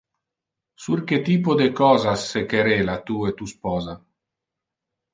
[0.85, 3.93] Sur que typo de cosas se querela tu e tu sposa?